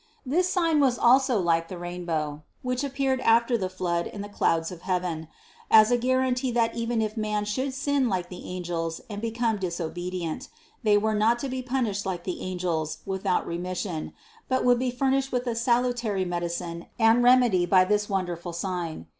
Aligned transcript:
This 0.25 0.49
sign 0.49 0.79
was 0.79 0.97
also 0.97 1.37
like 1.39 1.67
the 1.67 1.77
rainbow, 1.77 2.41
which 2.63 2.83
appeared 2.83 3.19
after 3.19 3.55
the 3.55 3.69
flood 3.69 4.07
in 4.07 4.21
the 4.21 4.27
clouds 4.29 4.71
of 4.71 4.81
heaven, 4.81 5.27
as 5.69 5.91
a 5.91 5.95
guarantee 5.97 6.49
that 6.53 6.75
even 6.75 7.03
if 7.03 7.15
men 7.15 7.45
should 7.45 7.71
sin 7.75 8.09
like 8.09 8.29
the 8.29 8.43
angels 8.47 9.01
and 9.11 9.21
become 9.21 9.57
disobedient, 9.57 10.47
they 10.81 10.97
were 10.97 11.13
not 11.13 11.37
to 11.37 11.49
be 11.49 11.61
punished 11.61 12.03
like 12.03 12.23
the 12.23 12.41
angels 12.41 13.03
without 13.05 13.45
remis 13.45 13.77
sion, 13.81 14.13
but 14.49 14.65
would 14.65 14.79
be 14.79 14.89
furnished 14.89 15.31
with 15.31 15.45
salutary 15.55 16.25
medicine 16.25 16.87
and 16.97 17.21
96 17.21 17.21
CITY 17.21 17.21
OF 17.21 17.21
GOD 17.21 17.23
remedy 17.23 17.65
by 17.67 17.85
this 17.85 18.09
wonderful 18.09 18.53
sign. 18.53 19.05